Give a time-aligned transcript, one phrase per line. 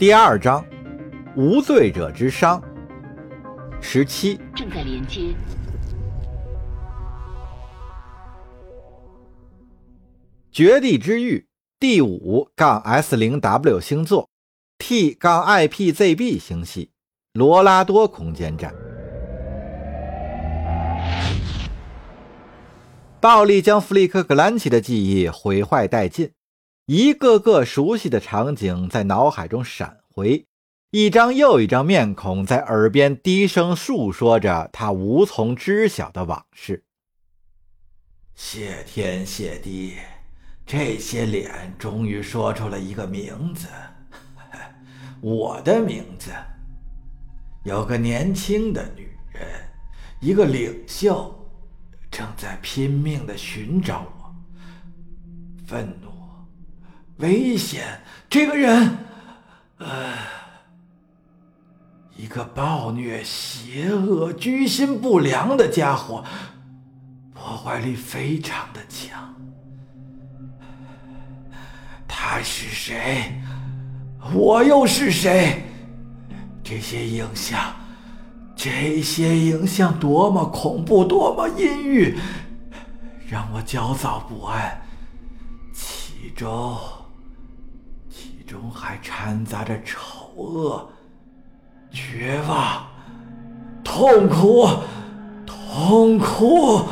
[0.00, 0.64] 第二章，
[1.36, 2.58] 无罪者之伤。
[3.82, 5.34] 十七，正在连接。
[10.50, 11.46] 绝地之域
[11.78, 14.30] 第五杠 S 零 W 星座
[14.78, 16.92] T 杠 IPZB 星系
[17.34, 18.74] 罗拉多空间站。
[23.20, 26.32] 暴力将弗里克·格兰奇的记忆毁坏殆尽，
[26.92, 30.44] 一个个熟悉的场景在脑海中闪回，
[30.90, 36.82] 一张又一张面孔在耳边低声述说着他无从知晓的往事。
[38.34, 39.98] 谢天谢地，
[40.66, 43.68] 这些脸终于说出了一个名字，
[45.22, 46.32] 我的名字。
[47.62, 49.46] 有个年轻的女人，
[50.20, 51.36] 一个领袖。
[52.10, 54.34] 正在拼命的寻找我，
[55.64, 56.09] 愤怒、
[57.20, 58.98] 危险，这个人，
[59.78, 60.12] 呃，
[62.16, 66.24] 一个暴虐、邪恶、居心不良的家伙，
[67.34, 69.34] 破坏力非常的强。
[72.06, 73.32] 他是谁？
[74.34, 75.62] 我又是谁？
[76.62, 77.74] 这些影像。
[78.62, 82.18] 这些影像多么恐怖，多么阴郁，
[83.26, 84.82] 让我焦躁不安。
[85.72, 86.76] 其中，
[88.50, 90.90] 中还掺杂着丑恶、
[91.92, 92.84] 绝望、
[93.84, 94.68] 痛苦、
[95.46, 96.84] 痛苦，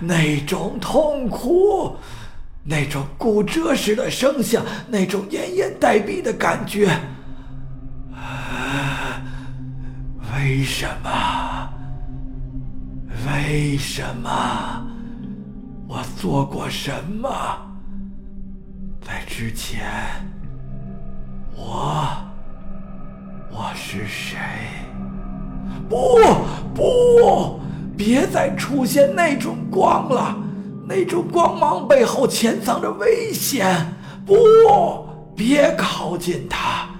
[0.00, 1.96] 那种痛苦，
[2.62, 6.96] 那种骨折时的声响，那种奄奄待毙的感觉。
[10.32, 11.68] 为什么？
[13.26, 14.86] 为什么？
[15.88, 17.66] 我做过什么？
[19.40, 19.86] 之前，
[21.56, 22.06] 我
[23.50, 24.36] 我是谁？
[25.88, 25.96] 不
[26.74, 27.58] 不，
[27.96, 30.36] 别再出现那种光了，
[30.86, 33.94] 那种光芒背后潜藏着危险。
[34.26, 34.36] 不，
[35.34, 36.90] 别靠近它，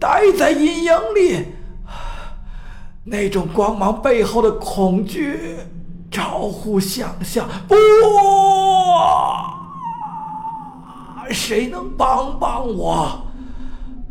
[0.00, 1.54] 待在阴影里。
[3.04, 5.56] 那种光芒背后的恐惧，
[6.10, 7.48] 超乎想象。
[7.68, 7.76] 不，
[11.32, 13.26] 谁能帮帮我？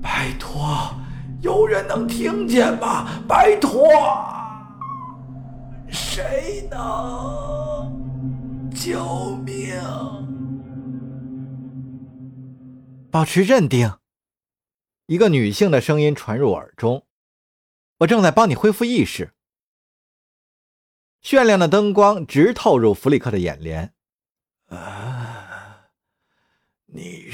[0.02, 0.94] 拜托，
[1.42, 3.08] 有人能听见吗？
[3.28, 3.88] 拜托，
[5.90, 7.92] 谁能？
[8.74, 9.76] 救命！
[13.10, 13.92] 保持镇定。
[15.08, 17.06] 一个女性的声音传入耳中。
[18.00, 19.32] 我正在帮你恢复意识。
[21.22, 23.94] 炫亮的灯光直透入弗里克的眼帘。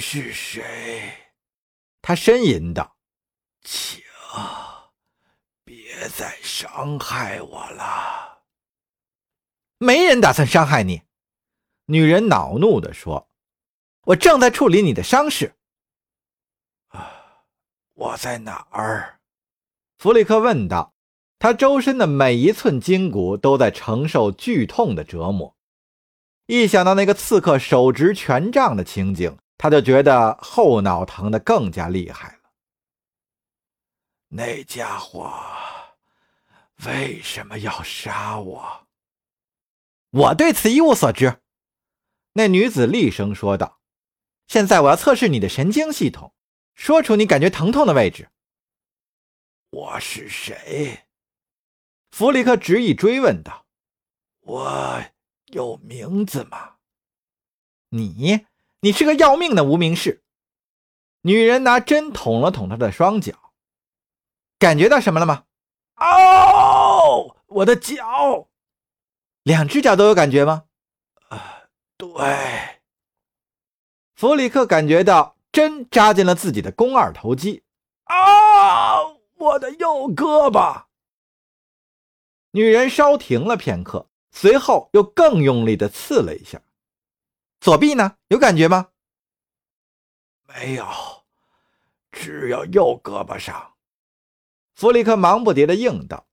[0.02, 1.14] 是谁？
[2.02, 2.98] 他呻吟道
[3.64, 4.02] ：“请
[5.64, 8.42] 别再伤害我了。”
[9.78, 11.04] 没人打算伤害你。”
[11.86, 13.30] 女人恼怒地说
[14.08, 15.54] ：“我正在处理你的伤势。”
[16.90, 17.44] 啊，
[17.94, 19.20] 我在哪儿？
[19.98, 20.96] 弗里克问道
[21.38, 25.56] ：“他周身的每一寸筋骨都在承受剧痛的折磨。
[26.48, 32.50] 一想到那个刺客手执权杖的情景，他就觉得后脑疼的更加厉害了。
[34.30, 35.32] 那家伙
[36.88, 38.88] 为什么要杀我？
[40.10, 41.44] 我对此一无所知。”
[42.34, 43.80] 那女子厉声说道
[44.48, 46.34] ：“现在我要测试你的神经系统，
[46.74, 48.32] 说出你感觉疼痛的位置。”
[49.70, 51.06] 我是谁？
[52.10, 53.68] 弗里克执意追问道
[54.42, 55.04] ：“我
[55.54, 56.78] 有名字吗
[57.94, 58.48] ？”“你，
[58.82, 60.24] 你是个要命的无名氏。”
[61.24, 63.54] 女人拿针捅了捅他的双脚，
[64.60, 65.46] 感觉到什么了吗
[65.98, 68.50] ？“哦，我的脚，
[69.44, 70.66] 两只脚都有感觉吗
[71.30, 71.64] ？”“啊，
[71.98, 72.10] 对。”
[74.16, 77.64] 弗里克感觉到针扎进了自己的肱二头肌。
[78.06, 78.98] “啊！”
[79.38, 80.86] 我的右胳膊。
[82.52, 86.62] 女人稍停了片刻，随后又更用力的刺了一下。
[87.62, 88.18] 左臂呢？
[88.30, 88.90] 有感觉吗？
[90.48, 90.86] 没有，
[92.12, 93.76] 只有右胳膊上。
[94.74, 96.26] 弗里克忙不迭的应道。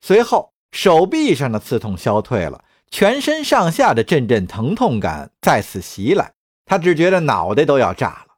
[0.00, 6.34] 随后，手臂上的刺痛消退了，全身上下的阵阵疼痛感再次袭来，
[6.64, 8.36] 他只觉得脑袋都要炸了。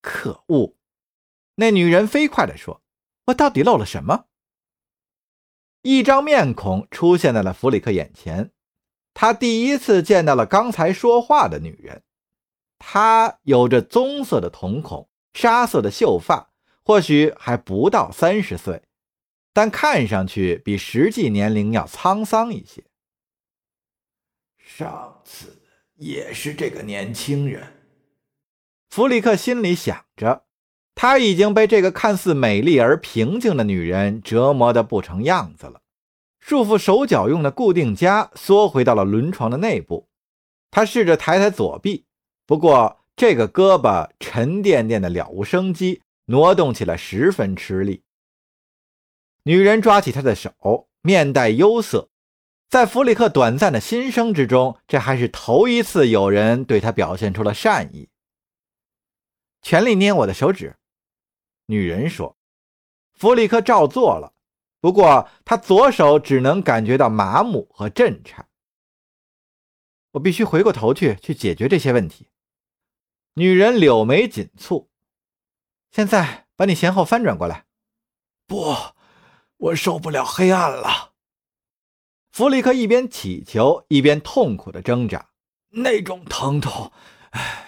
[0.00, 0.74] 可恶！
[1.54, 2.82] 那女人飞快地说。
[3.26, 4.24] 我到底漏了什么？
[5.82, 8.50] 一张面孔出现在了弗里克眼前，
[9.14, 12.02] 他第一次见到了刚才说话的女人。
[12.84, 16.50] 她有着棕色的瞳孔、沙色的秀发，
[16.84, 18.82] 或许还不到三十岁，
[19.52, 22.82] 但看上去比实际年龄要沧桑一些。
[24.58, 25.62] 上次
[25.94, 27.62] 也是这个年轻人，
[28.90, 30.46] 弗里克心里想着，
[30.96, 35.81] 他已经被这个看似美丽而平静的女人折磨得不成样子了。
[36.42, 40.08] 束缚手脚用的固定夹缩回到了轮床的内部，
[40.72, 42.04] 他试着抬抬左臂，
[42.46, 48.02] 不过这个胳膊沉甸甸的，了无生机，挪动起来十分吃力。
[49.44, 52.10] 女人抓起他的手，面带忧色。
[52.68, 58.08] 在弗里克短暂的心声之中，这还是头一次有人对他表现出了善意。
[59.62, 60.76] 全力捏我的手指，
[61.66, 62.36] 女人说。
[63.14, 64.31] 弗里克照做了。
[64.82, 68.48] 不过，他左手只能感觉到麻木和震颤。
[70.10, 72.28] 我必须回过头去去解决这些问题。
[73.34, 74.88] 女人柳眉紧蹙。
[75.92, 77.66] 现在把你前后翻转过来。
[78.48, 78.74] 不，
[79.56, 81.12] 我受不了黑暗了。
[82.32, 85.30] 弗里克一边乞求，一边痛苦的挣扎。
[85.68, 86.90] 那种疼痛，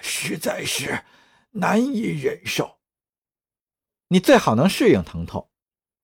[0.03, 1.05] 实在是
[1.53, 2.81] 难以忍受。
[4.09, 5.49] 你最好能适应疼痛。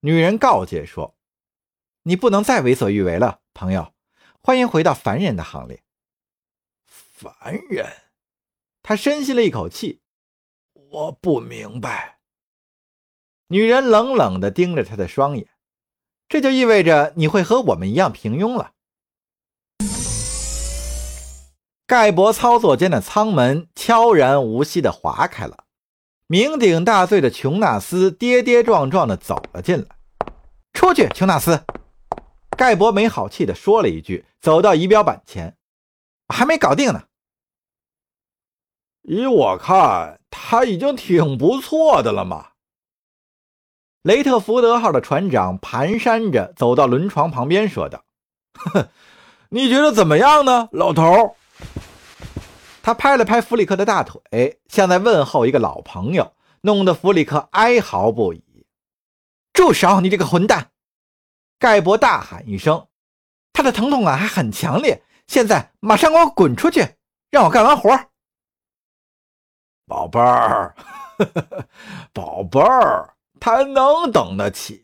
[0.02, 1.14] 女人告诫说
[2.04, 3.92] ：“你不能再为所欲为了，朋友。
[4.40, 5.82] 欢迎回到凡人的行列。”
[6.86, 7.86] 凡人，
[8.82, 10.00] 他深吸了一口气。
[10.72, 12.18] 我不明白。
[13.48, 15.46] 女人冷冷地盯着他的双眼。
[16.28, 18.72] 这就意味着你会和我们一样平庸了。
[21.86, 25.66] 盖博操作间的舱门悄然无息地划开了。
[26.30, 29.96] 酩酊大醉的琼纳斯跌跌撞撞地走了进来。
[30.72, 31.64] “出去，琼纳斯！”
[32.56, 35.56] 盖博没好气地说了一句，走到仪表板前
[36.32, 37.02] ，“还没搞定呢。
[39.02, 42.50] ”“依我看，他已经挺不错的了嘛。”
[44.02, 48.04] 雷特福德号的船长蹒跚着走到轮床旁边，说道
[48.54, 48.88] ：“呵，
[49.50, 51.34] 你觉得怎么样呢，老头？”
[52.90, 56.32] 他拍了拍弗里克的大腿，像在问候一个老朋友，
[56.62, 58.66] 弄得弗里克哀嚎不已。
[59.54, 60.00] “住手！
[60.00, 60.72] 你这个混蛋！”
[61.60, 62.88] 盖博大喊一声，
[63.52, 65.04] 他的疼痛感还很强烈。
[65.28, 66.96] 现在马上给我滚出去，
[67.30, 67.96] 让我干完活。
[69.86, 70.74] 宝贝儿，
[72.12, 74.82] 宝贝儿，他能等得起。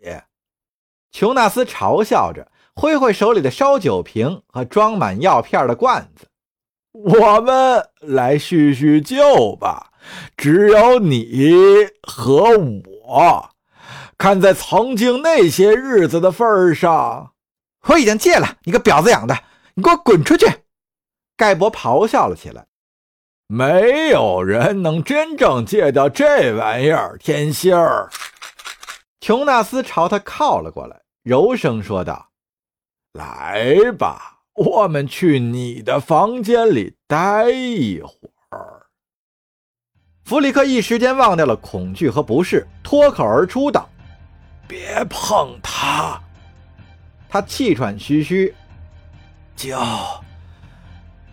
[1.11, 6.29] 琼纳斯嘲笑着，挥挥手里的烧酒瓶和装满药片的罐子。
[7.04, 9.93] 我们来叙叙旧吧，
[10.37, 13.50] 只有你和我。
[14.16, 17.32] 看在曾经那些日子的份上，
[17.88, 18.56] 我已经戒了。
[18.64, 19.37] 你个婊子养的，
[19.75, 20.46] 你给我滚出去！
[21.37, 22.66] 盖博咆哮了起来。
[23.46, 28.08] 没有人能真正戒掉这玩意儿，天心儿。
[29.20, 32.31] 琼纳斯朝他靠了过来，柔声说道
[33.12, 38.87] ：“来吧。”我们去你的房间里待一会儿。
[40.25, 43.87] 弗里克一时间忘掉了恐惧和不适，脱口而出道
[44.67, 46.19] ：“别碰他！”
[47.29, 48.55] 他气喘吁吁，
[49.55, 49.76] 就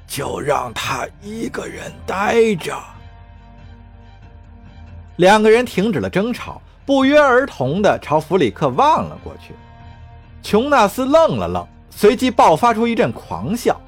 [0.05, 2.77] 就让他一个人待着。
[5.15, 9.53] 两个人停止了争吵，不约而同地朝弗里克望了过去。
[10.41, 11.65] 琼纳斯愣了愣。
[11.95, 13.79] 随即爆发出一阵狂笑，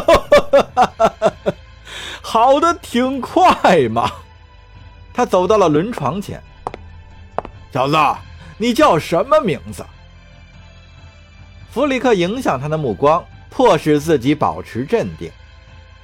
[2.22, 4.10] 好的挺快嘛！
[5.12, 6.40] 他走到了轮床前，
[7.72, 7.96] 小子，
[8.56, 9.84] 你叫什么名字？
[11.72, 15.30] 弗里克影响他的目光，迫使自己保持镇定。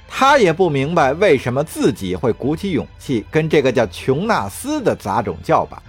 [0.09, 5.81] 他也不明白为什么自己会鼓起勇气跟这个叫琼纳斯的杂种叫板。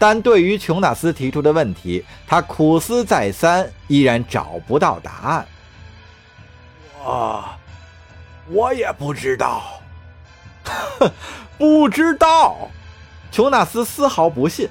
[0.00, 5.46] 但对于琼纳斯提出的问题，他苦思再三，依然找不到答案。
[7.04, 7.44] 我，
[8.48, 9.62] 我也不知道。
[11.58, 12.70] 不知道？
[13.30, 14.70] 琼纳斯丝毫不信。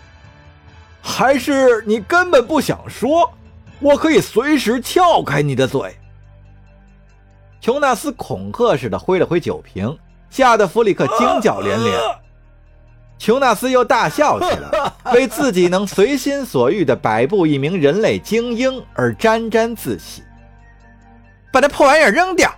[1.00, 3.32] 还是你根本不想说？
[3.80, 5.96] 我可以随时撬开你的嘴。
[7.62, 9.96] 琼纳斯恐吓似的挥了挥酒瓶，
[10.32, 12.00] 吓得弗里克惊叫连连。
[13.20, 20.24] 琼纳斯又大笑起来， 为自己能随心所欲地摆布一名人类精英而沾沾自喜。
[21.52, 22.50] 把那破玩意儿扔掉！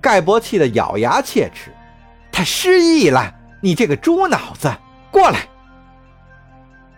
[0.00, 1.72] 盖博气得咬牙切齿。
[2.30, 3.34] 他失忆了！
[3.60, 4.72] 你这个猪脑子，
[5.10, 5.48] 过来！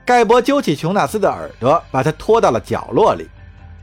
[0.05, 3.29] 盖博揪起琼纳斯的耳朵，把他拖到了角落里，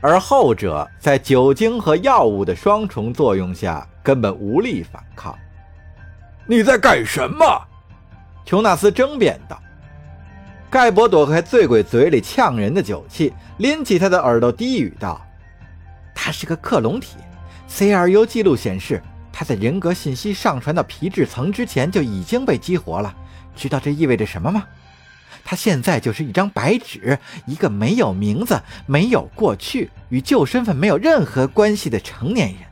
[0.00, 5.36] 而后者在酒精和药物的双重作用下，根本无力反抗。
[6.46, 7.44] 你在干什么？
[8.46, 9.60] 琼纳斯争辩道。
[10.70, 15.20] 盖博躲开醉鬼嘴里呛人的酒气，拎起他的耳朵低语道
[16.14, 17.16] ：“他是个克隆体
[17.68, 23.14] ，CRU 记录显示，他在人格信息上传到皮质层之前就已经被激活了。
[23.54, 24.64] 知道这意味着什么吗？
[25.44, 32.62] 他现在就是一张白纸，一个没有名字、没有过去、与旧身份没有任何关系的成年人。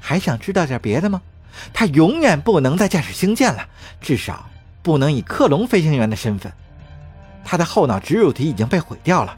[0.00, 1.20] 还想知道点别的吗？
[1.72, 3.66] 他永远不能再驾驶星舰了，
[4.00, 4.48] 至少
[4.82, 6.52] 不能以克隆飞行员的身份。”
[7.44, 9.36] 他的后脑植入体已经被毁掉了，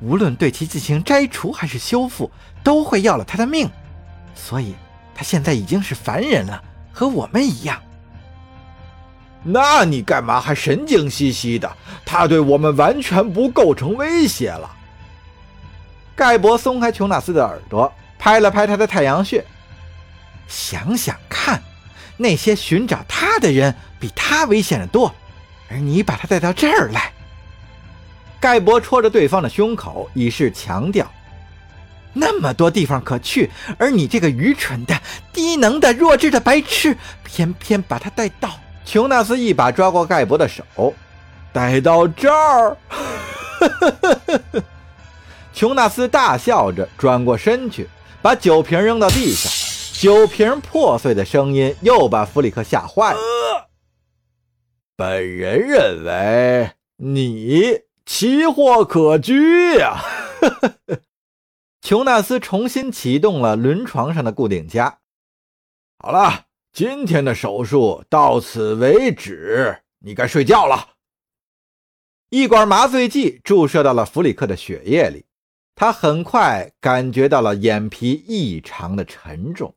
[0.00, 2.30] 无论对其进行摘除还是修复，
[2.64, 3.70] 都会要了他的命，
[4.34, 4.74] 所以
[5.14, 6.60] 他现在已经是凡人了，
[6.92, 7.80] 和我们一样。
[9.44, 11.70] 那你干嘛还神经兮兮的？
[12.04, 14.68] 他对我们完全不构成威胁了。
[16.16, 19.44] 盖博松开琼纳斯的耳朵，拍了拍他的太阳穴。
[20.48, 21.16] 想想，
[22.16, 25.14] 那些寻找他的人比他危险的多，
[25.70, 27.12] 而你把他带到这儿来。
[28.38, 31.10] 盖博戳着对方的胸口，以示强调
[32.12, 35.00] ：“那么多地方可去，而你这个愚蠢的、
[35.32, 38.50] 低能的、弱智的白痴，偏偏把他带到……”
[38.84, 40.94] 琼纳斯一把抓过盖博的手，
[41.52, 42.76] 带到这儿。
[45.52, 47.88] 琼纳斯大笑着转过身去，
[48.22, 49.50] 把酒瓶扔到地上，
[49.98, 53.70] 酒瓶破碎的声音又把弗里克吓坏了。
[54.96, 57.86] 本人认为你。
[58.08, 60.00] 奇货可居呀！
[61.82, 65.00] 琼纳斯重新启动了轮床上的固定夹。
[65.98, 70.90] 好了，今天的手术到此为止，你该睡觉了。
[72.30, 75.26] 一管麻醉剂注射到了弗里克的血液里，
[75.74, 79.74] 他很快感觉到了眼皮异常的沉重，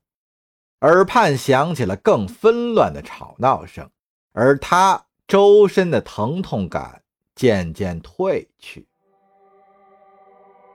[0.82, 3.90] 耳畔响起了更纷乱的吵闹声，
[4.34, 7.02] 而他周身的疼痛感。
[7.36, 8.86] 渐渐褪去。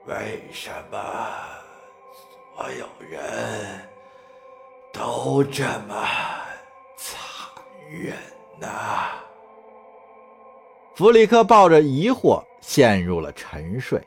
[0.07, 0.99] 为什么
[2.57, 3.87] 所有人
[4.91, 5.95] 都这么
[6.97, 7.21] 残
[7.91, 8.17] 忍
[8.59, 8.67] 呢？
[10.95, 14.03] 弗里克抱着疑惑陷入了沉睡。